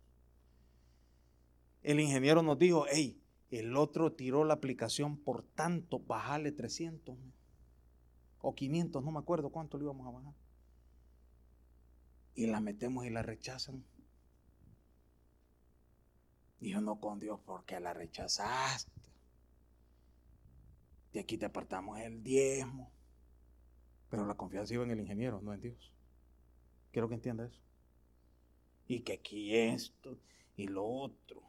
[1.81, 3.19] El ingeniero nos dijo, hey,
[3.49, 7.15] el otro tiró la aplicación por tanto, bajale 300
[8.41, 10.34] o 500, no me acuerdo cuánto le íbamos a bajar.
[12.36, 13.84] Y la metemos y la rechazan.
[16.59, 18.91] Y yo no con Dios, ¿por qué la rechazaste?
[21.11, 22.91] De aquí te apartamos el diezmo.
[24.09, 25.93] Pero la confianza iba en el ingeniero, no en Dios.
[26.91, 27.61] Quiero que entienda eso.
[28.88, 30.17] Y que aquí esto
[30.55, 31.43] y lo otro.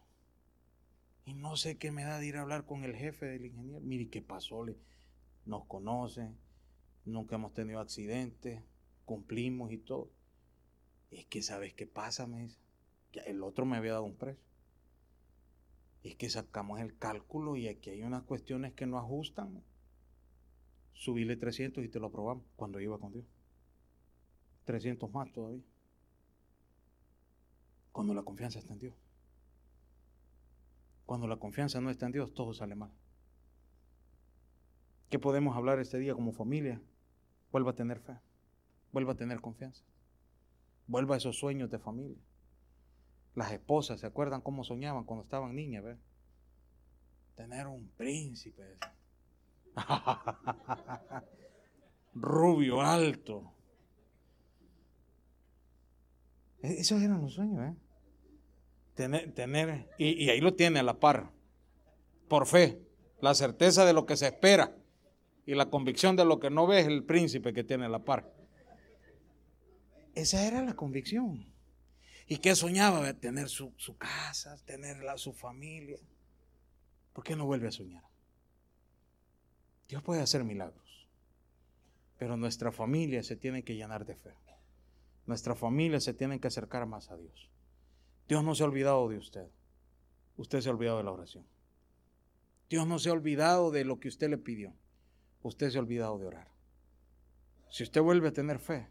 [1.27, 3.81] Y no sé qué me da de ir a hablar con el jefe del ingeniero.
[3.81, 4.65] Mire, ¿qué pasó?
[5.47, 6.37] Nos conocen,
[7.05, 8.63] nunca hemos tenido accidentes,
[9.05, 10.11] cumplimos y todo.
[11.15, 12.27] Es que, ¿sabes qué pasa?
[12.27, 12.59] Me dice.
[13.27, 14.43] el otro me había dado un precio.
[16.03, 19.63] Es que sacamos el cálculo y aquí hay unas cuestiones que no ajustan.
[20.93, 23.25] Subíle 300 y te lo aprobamos cuando iba con Dios.
[24.65, 25.63] 300 más todavía.
[27.93, 28.95] Cuando la confianza está en Dios.
[31.07, 32.91] Cuando la confianza no está en Dios, todo sale mal.
[35.11, 36.83] ¿Qué podemos hablar este día como familia?
[37.53, 38.19] Vuelva a tener fe,
[38.91, 39.85] vuelva a tener confianza,
[40.87, 42.19] vuelva a esos sueños de familia.
[43.35, 45.85] Las esposas, ¿se acuerdan cómo soñaban cuando estaban niñas?
[47.35, 48.79] Tener un príncipe.
[52.15, 53.53] Rubio, alto.
[56.63, 57.77] E-, esos eran los sueños, ¿eh?
[58.95, 61.33] Tener, tener y, y ahí lo tiene a la par,
[62.29, 62.81] por fe,
[63.21, 64.77] la certeza de lo que se espera
[65.47, 68.33] y la convicción de lo que no ve es el príncipe que tiene la par.
[70.15, 71.47] Esa era la convicción.
[72.27, 73.13] ¿Y qué soñaba?
[73.15, 75.99] Tener su, casa, tener su familia.
[77.13, 78.05] ¿Por qué no vuelve a soñar?
[79.89, 81.09] Dios puede hacer milagros,
[82.19, 84.35] pero nuestra familia se tiene que llenar de fe.
[85.27, 87.51] Nuestra familia se tiene que acercar más a Dios.
[88.29, 89.49] Dios no se ha olvidado de usted.
[90.37, 91.47] Usted se ha olvidado de la oración.
[92.71, 94.75] Dios no se ha olvidado de lo que usted le pidió
[95.45, 96.49] usted se ha olvidado de orar.
[97.71, 98.89] Si usted vuelve a tener fe,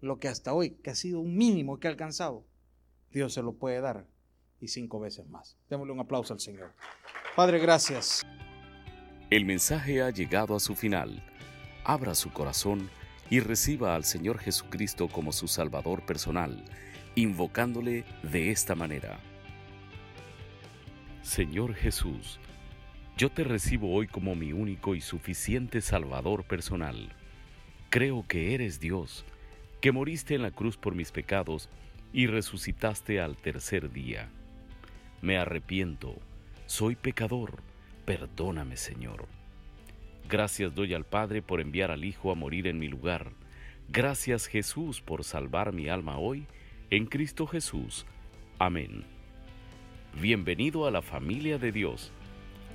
[0.00, 2.44] lo que hasta hoy, que ha sido un mínimo que ha alcanzado,
[3.10, 4.06] Dios se lo puede dar
[4.60, 5.56] y cinco veces más.
[5.68, 6.72] Démosle un aplauso al Señor.
[7.36, 8.22] Padre, gracias.
[9.30, 11.22] El mensaje ha llegado a su final.
[11.84, 12.90] Abra su corazón
[13.30, 16.64] y reciba al Señor Jesucristo como su Salvador personal,
[17.14, 19.18] invocándole de esta manera.
[21.22, 22.38] Señor Jesús,
[23.16, 27.14] yo te recibo hoy como mi único y suficiente Salvador personal.
[27.90, 29.24] Creo que eres Dios,
[29.84, 31.68] que moriste en la cruz por mis pecados
[32.10, 34.30] y resucitaste al tercer día.
[35.20, 36.16] Me arrepiento,
[36.64, 37.62] soy pecador,
[38.06, 39.26] perdóname Señor.
[40.26, 43.32] Gracias doy al Padre por enviar al Hijo a morir en mi lugar.
[43.90, 46.46] Gracias Jesús por salvar mi alma hoy,
[46.88, 48.06] en Cristo Jesús.
[48.58, 49.04] Amén.
[50.18, 52.10] Bienvenido a la familia de Dios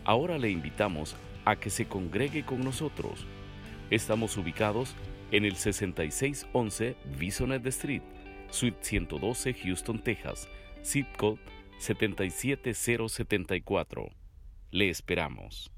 [0.05, 3.25] Ahora le invitamos a que se congregue con nosotros.
[3.89, 4.93] Estamos ubicados
[5.31, 8.01] en el 6611 Bisonet Street,
[8.49, 10.49] Suite 112, Houston, Texas,
[10.83, 11.39] zip code
[11.79, 14.09] 77074.
[14.71, 15.71] Le esperamos.